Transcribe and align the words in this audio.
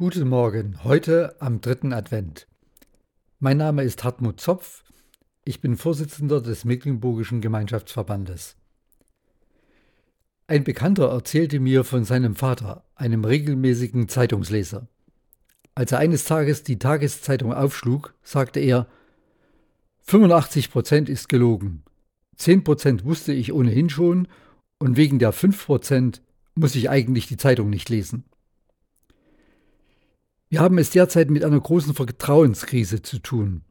Guten 0.00 0.30
Morgen, 0.30 0.82
heute 0.82 1.36
am 1.42 1.60
dritten 1.60 1.92
Advent. 1.92 2.46
Mein 3.38 3.58
Name 3.58 3.82
ist 3.82 4.02
Hartmut 4.02 4.40
Zopf, 4.40 4.82
ich 5.44 5.60
bin 5.60 5.76
Vorsitzender 5.76 6.40
des 6.40 6.64
Mecklenburgischen 6.64 7.42
Gemeinschaftsverbandes. 7.42 8.56
Ein 10.46 10.64
Bekannter 10.64 11.10
erzählte 11.10 11.60
mir 11.60 11.84
von 11.84 12.06
seinem 12.06 12.34
Vater, 12.34 12.82
einem 12.94 13.26
regelmäßigen 13.26 14.08
Zeitungsleser. 14.08 14.88
Als 15.74 15.92
er 15.92 15.98
eines 15.98 16.24
Tages 16.24 16.62
die 16.62 16.78
Tageszeitung 16.78 17.52
aufschlug, 17.52 18.14
sagte 18.22 18.60
er, 18.60 18.86
85 20.04 20.70
Prozent 20.70 21.10
ist 21.10 21.28
gelogen, 21.28 21.82
10 22.36 22.64
Prozent 22.64 23.04
wusste 23.04 23.34
ich 23.34 23.52
ohnehin 23.52 23.90
schon 23.90 24.28
und 24.78 24.96
wegen 24.96 25.18
der 25.18 25.32
5 25.32 25.66
Prozent 25.66 26.22
muss 26.54 26.74
ich 26.74 26.88
eigentlich 26.88 27.26
die 27.26 27.36
Zeitung 27.36 27.68
nicht 27.68 27.90
lesen. 27.90 28.24
Wir 30.52 30.58
haben 30.58 30.78
es 30.78 30.90
derzeit 30.90 31.30
mit 31.30 31.44
einer 31.44 31.60
großen 31.60 31.94
Vertrauenskrise 31.94 33.02
zu 33.02 33.20
tun. 33.20 33.62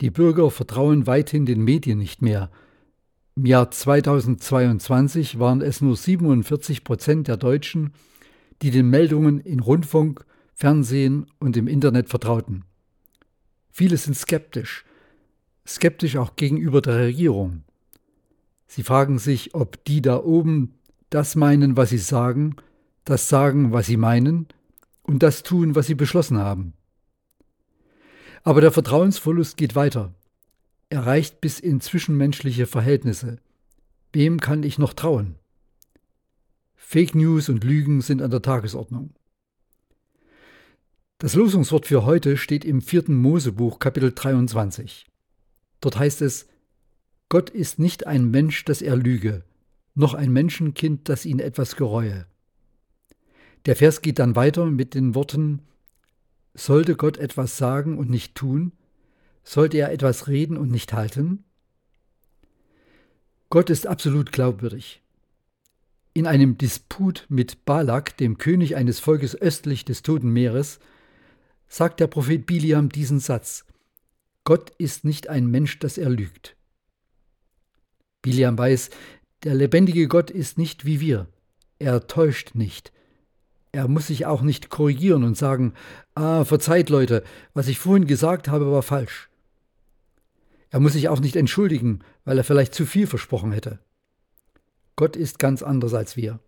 Die 0.00 0.10
Bürger 0.10 0.52
vertrauen 0.52 1.08
weithin 1.08 1.46
den 1.46 1.64
Medien 1.64 1.98
nicht 1.98 2.22
mehr. 2.22 2.48
Im 3.34 3.44
Jahr 3.44 3.72
2022 3.72 5.40
waren 5.40 5.60
es 5.60 5.80
nur 5.80 5.96
47 5.96 6.84
Prozent 6.84 7.26
der 7.26 7.36
Deutschen, 7.36 7.92
die 8.62 8.70
den 8.70 8.88
Meldungen 8.88 9.40
in 9.40 9.58
Rundfunk, 9.58 10.24
Fernsehen 10.54 11.26
und 11.40 11.56
im 11.56 11.66
Internet 11.66 12.08
vertrauten. 12.08 12.64
Viele 13.72 13.96
sind 13.96 14.16
skeptisch, 14.16 14.84
skeptisch 15.66 16.16
auch 16.16 16.36
gegenüber 16.36 16.82
der 16.82 16.98
Regierung. 16.98 17.64
Sie 18.68 18.84
fragen 18.84 19.18
sich, 19.18 19.56
ob 19.56 19.84
die 19.86 20.02
da 20.02 20.22
oben 20.22 20.74
das 21.08 21.34
meinen, 21.34 21.76
was 21.76 21.90
sie 21.90 21.98
sagen, 21.98 22.54
das 23.04 23.28
sagen, 23.28 23.72
was 23.72 23.86
sie 23.86 23.96
meinen 23.96 24.46
und 25.10 25.24
das 25.24 25.42
tun, 25.42 25.74
was 25.74 25.88
sie 25.88 25.96
beschlossen 25.96 26.38
haben. 26.38 26.72
Aber 28.44 28.60
der 28.60 28.70
Vertrauensverlust 28.70 29.56
geht 29.56 29.74
weiter. 29.74 30.14
Er 30.88 31.04
reicht 31.04 31.40
bis 31.40 31.58
in 31.58 31.80
zwischenmenschliche 31.80 32.68
Verhältnisse. 32.68 33.40
Wem 34.12 34.38
kann 34.38 34.62
ich 34.62 34.78
noch 34.78 34.92
trauen? 34.92 35.34
Fake 36.76 37.16
News 37.16 37.48
und 37.48 37.64
Lügen 37.64 38.02
sind 38.02 38.22
an 38.22 38.30
der 38.30 38.40
Tagesordnung. 38.40 39.12
Das 41.18 41.34
Losungswort 41.34 41.86
für 41.86 42.04
heute 42.04 42.36
steht 42.36 42.64
im 42.64 42.80
vierten 42.80 43.16
Mosebuch 43.16 43.80
Kapitel 43.80 44.12
23. 44.12 45.06
Dort 45.80 45.98
heißt 45.98 46.22
es, 46.22 46.46
Gott 47.28 47.50
ist 47.50 47.80
nicht 47.80 48.06
ein 48.06 48.30
Mensch, 48.30 48.64
dass 48.64 48.80
er 48.80 48.94
lüge, 48.94 49.42
noch 49.96 50.14
ein 50.14 50.32
Menschenkind, 50.32 51.08
das 51.08 51.26
ihn 51.26 51.40
etwas 51.40 51.74
gereue. 51.74 52.26
Der 53.66 53.76
Vers 53.76 54.02
geht 54.02 54.18
dann 54.18 54.36
weiter 54.36 54.66
mit 54.66 54.94
den 54.94 55.14
Worten, 55.14 55.62
sollte 56.54 56.96
Gott 56.96 57.16
etwas 57.18 57.56
sagen 57.56 57.98
und 57.98 58.10
nicht 58.10 58.34
tun? 58.34 58.72
Sollte 59.44 59.78
er 59.78 59.92
etwas 59.92 60.28
reden 60.28 60.56
und 60.56 60.70
nicht 60.70 60.92
halten? 60.92 61.44
Gott 63.48 63.70
ist 63.70 63.86
absolut 63.86 64.32
glaubwürdig. 64.32 65.02
In 66.12 66.26
einem 66.26 66.58
Disput 66.58 67.26
mit 67.28 67.64
Balak, 67.64 68.16
dem 68.16 68.38
König 68.38 68.76
eines 68.76 69.00
Volkes 69.00 69.34
östlich 69.36 69.84
des 69.84 70.02
Toten 70.02 70.30
Meeres, 70.30 70.80
sagt 71.68 72.00
der 72.00 72.08
Prophet 72.08 72.46
Biliam 72.46 72.88
diesen 72.88 73.20
Satz: 73.20 73.64
Gott 74.44 74.70
ist 74.78 75.04
nicht 75.04 75.28
ein 75.28 75.46
Mensch, 75.46 75.78
dass 75.78 75.98
er 75.98 76.10
lügt. 76.10 76.56
Biliam 78.22 78.58
weiß, 78.58 78.90
der 79.44 79.54
lebendige 79.54 80.08
Gott 80.08 80.30
ist 80.30 80.58
nicht 80.58 80.84
wie 80.84 81.00
wir. 81.00 81.28
Er 81.78 82.06
täuscht 82.06 82.54
nicht. 82.54 82.92
Er 83.72 83.86
muss 83.88 84.08
sich 84.08 84.26
auch 84.26 84.42
nicht 84.42 84.68
korrigieren 84.68 85.22
und 85.22 85.36
sagen, 85.36 85.74
ah, 86.14 86.44
verzeiht 86.44 86.90
Leute, 86.90 87.22
was 87.54 87.68
ich 87.68 87.78
vorhin 87.78 88.06
gesagt 88.06 88.48
habe, 88.48 88.70
war 88.72 88.82
falsch. 88.82 89.28
Er 90.70 90.80
muss 90.80 90.92
sich 90.92 91.08
auch 91.08 91.20
nicht 91.20 91.36
entschuldigen, 91.36 92.00
weil 92.24 92.38
er 92.38 92.44
vielleicht 92.44 92.74
zu 92.74 92.86
viel 92.86 93.06
versprochen 93.06 93.52
hätte. 93.52 93.78
Gott 94.96 95.16
ist 95.16 95.38
ganz 95.38 95.62
anders 95.62 95.94
als 95.94 96.16
wir. 96.16 96.40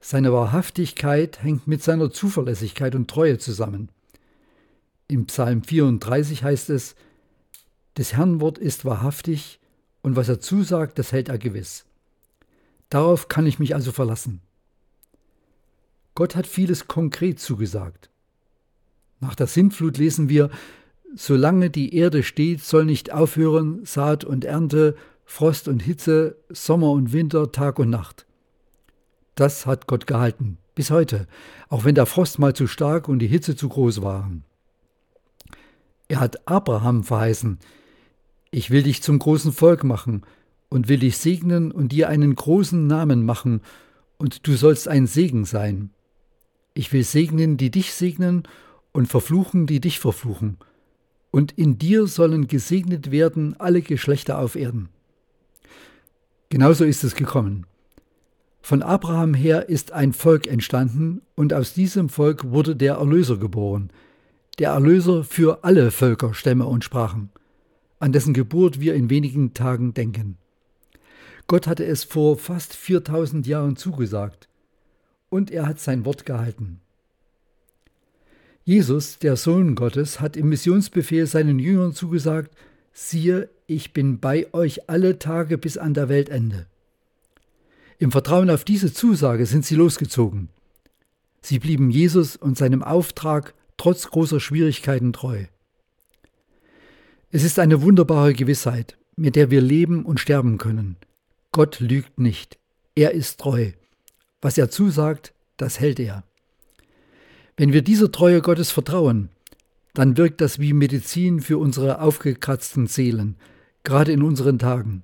Seine 0.00 0.32
Wahrhaftigkeit 0.32 1.42
hängt 1.42 1.66
mit 1.66 1.82
seiner 1.82 2.10
Zuverlässigkeit 2.10 2.94
und 2.94 3.08
Treue 3.10 3.38
zusammen. 3.38 3.90
Im 5.08 5.26
Psalm 5.26 5.62
34 5.62 6.44
heißt 6.44 6.70
es, 6.70 6.96
des 7.96 8.12
Herrn 8.12 8.40
Wort 8.40 8.58
ist 8.58 8.84
wahrhaftig 8.84 9.58
und 10.02 10.16
was 10.16 10.28
er 10.28 10.40
zusagt, 10.40 10.98
das 10.98 11.12
hält 11.12 11.28
er 11.28 11.38
gewiss. 11.38 11.86
Darauf 12.90 13.28
kann 13.28 13.46
ich 13.46 13.58
mich 13.58 13.74
also 13.74 13.90
verlassen. 13.90 14.40
Gott 16.16 16.34
hat 16.34 16.46
vieles 16.46 16.88
konkret 16.88 17.38
zugesagt. 17.38 18.10
Nach 19.20 19.34
der 19.34 19.46
Sintflut 19.46 19.98
lesen 19.98 20.28
wir, 20.28 20.50
solange 21.14 21.70
die 21.70 21.94
Erde 21.94 22.22
steht, 22.22 22.64
soll 22.64 22.86
nicht 22.86 23.12
aufhören 23.12 23.84
Saat 23.84 24.24
und 24.24 24.44
Ernte, 24.44 24.96
Frost 25.26 25.68
und 25.68 25.80
Hitze, 25.80 26.36
Sommer 26.48 26.90
und 26.90 27.12
Winter, 27.12 27.52
Tag 27.52 27.78
und 27.78 27.90
Nacht. 27.90 28.26
Das 29.34 29.66
hat 29.66 29.86
Gott 29.86 30.06
gehalten, 30.06 30.56
bis 30.74 30.90
heute, 30.90 31.26
auch 31.68 31.84
wenn 31.84 31.94
der 31.94 32.06
Frost 32.06 32.38
mal 32.38 32.54
zu 32.54 32.66
stark 32.66 33.08
und 33.08 33.18
die 33.18 33.26
Hitze 33.26 33.54
zu 33.54 33.68
groß 33.68 34.00
waren. 34.00 34.42
Er 36.08 36.20
hat 36.20 36.48
Abraham 36.48 37.04
verheißen, 37.04 37.58
ich 38.50 38.70
will 38.70 38.84
dich 38.84 39.02
zum 39.02 39.18
großen 39.18 39.52
Volk 39.52 39.84
machen 39.84 40.22
und 40.70 40.88
will 40.88 40.98
dich 40.98 41.18
segnen 41.18 41.72
und 41.72 41.92
dir 41.92 42.08
einen 42.08 42.34
großen 42.34 42.86
Namen 42.86 43.26
machen, 43.26 43.60
und 44.18 44.46
du 44.46 44.56
sollst 44.56 44.88
ein 44.88 45.06
Segen 45.06 45.44
sein. 45.44 45.90
Ich 46.76 46.92
will 46.92 47.04
segnen, 47.04 47.56
die 47.56 47.70
dich 47.70 47.94
segnen, 47.94 48.42
und 48.92 49.06
verfluchen, 49.06 49.66
die 49.66 49.80
dich 49.80 49.98
verfluchen. 49.98 50.58
Und 51.30 51.52
in 51.52 51.78
dir 51.78 52.06
sollen 52.06 52.48
gesegnet 52.48 53.10
werden 53.10 53.56
alle 53.58 53.80
Geschlechter 53.80 54.38
auf 54.38 54.56
Erden. 54.56 54.90
Genauso 56.50 56.84
ist 56.84 57.02
es 57.02 57.14
gekommen. 57.14 57.64
Von 58.60 58.82
Abraham 58.82 59.32
her 59.32 59.70
ist 59.70 59.92
ein 59.92 60.12
Volk 60.12 60.46
entstanden, 60.46 61.22
und 61.34 61.54
aus 61.54 61.72
diesem 61.72 62.10
Volk 62.10 62.50
wurde 62.50 62.76
der 62.76 62.96
Erlöser 62.96 63.38
geboren, 63.38 63.88
der 64.58 64.72
Erlöser 64.72 65.24
für 65.24 65.64
alle 65.64 65.90
Völker, 65.90 66.34
Stämme 66.34 66.66
und 66.66 66.84
Sprachen, 66.84 67.30
an 68.00 68.12
dessen 68.12 68.34
Geburt 68.34 68.80
wir 68.80 68.94
in 68.94 69.08
wenigen 69.08 69.54
Tagen 69.54 69.94
denken. 69.94 70.36
Gott 71.46 71.66
hatte 71.66 71.86
es 71.86 72.04
vor 72.04 72.36
fast 72.36 72.76
4000 72.76 73.46
Jahren 73.46 73.76
zugesagt 73.76 74.48
und 75.28 75.50
er 75.50 75.66
hat 75.66 75.80
sein 75.80 76.04
Wort 76.04 76.26
gehalten. 76.26 76.80
Jesus, 78.64 79.18
der 79.18 79.36
Sohn 79.36 79.74
Gottes, 79.74 80.20
hat 80.20 80.36
im 80.36 80.48
Missionsbefehl 80.48 81.26
seinen 81.26 81.58
Jüngern 81.58 81.92
zugesagt, 81.92 82.50
siehe, 82.92 83.48
ich 83.66 83.92
bin 83.92 84.18
bei 84.18 84.52
euch 84.52 84.88
alle 84.88 85.18
Tage 85.18 85.58
bis 85.58 85.78
an 85.78 85.94
der 85.94 86.08
Weltende. 86.08 86.66
Im 87.98 88.10
Vertrauen 88.10 88.50
auf 88.50 88.64
diese 88.64 88.92
Zusage 88.92 89.46
sind 89.46 89.64
sie 89.64 89.74
losgezogen. 89.74 90.48
Sie 91.40 91.58
blieben 91.58 91.90
Jesus 91.90 92.36
und 92.36 92.58
seinem 92.58 92.82
Auftrag 92.82 93.54
trotz 93.76 94.10
großer 94.10 94.40
Schwierigkeiten 94.40 95.12
treu. 95.12 95.44
Es 97.30 97.44
ist 97.44 97.58
eine 97.58 97.82
wunderbare 97.82 98.34
Gewissheit, 98.34 98.96
mit 99.14 99.36
der 99.36 99.50
wir 99.50 99.60
leben 99.60 100.04
und 100.04 100.20
sterben 100.20 100.58
können. 100.58 100.96
Gott 101.52 101.80
lügt 101.80 102.18
nicht, 102.18 102.58
er 102.94 103.12
ist 103.12 103.40
treu. 103.40 103.70
Was 104.40 104.58
er 104.58 104.70
zusagt, 104.70 105.32
das 105.56 105.80
hält 105.80 105.98
er. 105.98 106.24
Wenn 107.56 107.72
wir 107.72 107.82
dieser 107.82 108.12
Treue 108.12 108.42
Gottes 108.42 108.70
vertrauen, 108.70 109.30
dann 109.94 110.18
wirkt 110.18 110.42
das 110.42 110.58
wie 110.58 110.74
Medizin 110.74 111.40
für 111.40 111.56
unsere 111.56 112.02
aufgekratzten 112.02 112.86
Seelen, 112.86 113.36
gerade 113.82 114.12
in 114.12 114.22
unseren 114.22 114.58
Tagen. 114.58 115.02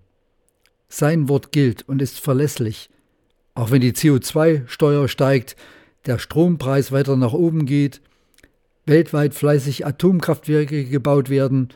Sein 0.88 1.30
Wort 1.30 1.50
gilt 1.52 1.88
und 1.88 2.02
ist 2.02 2.20
verlässlich, 2.20 2.90
auch 3.54 3.70
wenn 3.70 3.80
die 3.80 3.92
CO2-Steuer 3.92 5.08
steigt, 5.08 5.56
der 6.04 6.18
Strompreis 6.18 6.92
weiter 6.92 7.16
nach 7.16 7.32
oben 7.32 7.64
geht, 7.64 8.02
weltweit 8.84 9.34
fleißig 9.34 9.86
Atomkraftwerke 9.86 10.84
gebaut 10.84 11.30
werden, 11.30 11.68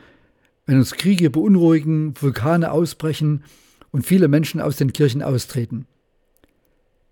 wenn 0.67 0.77
uns 0.77 0.95
Kriege 0.95 1.31
beunruhigen, 1.31 2.15
Vulkane 2.21 2.71
ausbrechen 2.71 3.45
und 3.93 4.05
viele 4.05 4.29
Menschen 4.29 4.61
aus 4.61 4.77
den 4.77 4.93
Kirchen 4.93 5.23
austreten. 5.23 5.87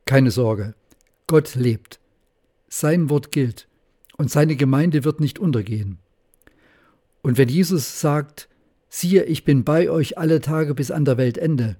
Keine 0.06 0.30
Sorge, 0.30 0.74
Gott 1.26 1.54
lebt. 1.54 1.98
Sein 2.68 3.08
Wort 3.08 3.32
gilt 3.32 3.68
und 4.16 4.30
seine 4.30 4.56
Gemeinde 4.56 5.04
wird 5.04 5.20
nicht 5.20 5.38
untergehen. 5.38 5.98
Und 7.22 7.38
wenn 7.38 7.48
Jesus 7.48 8.00
sagt, 8.00 8.48
siehe, 8.88 9.24
ich 9.24 9.44
bin 9.44 9.64
bei 9.64 9.90
euch 9.90 10.18
alle 10.18 10.40
Tage 10.40 10.74
bis 10.74 10.90
an 10.90 11.04
der 11.04 11.16
Weltende, 11.16 11.76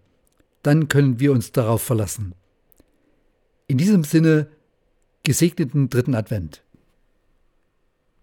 dann 0.62 0.88
können 0.88 1.21
wir 1.21 1.32
uns 1.32 1.53
darauf 1.53 1.82
verlassen. 1.82 2.35
In 3.67 3.79
diesem 3.79 4.05
Sinne, 4.05 4.49
gesegneten 5.23 5.91
dritten 5.91 6.15
Advent. 6.15 6.64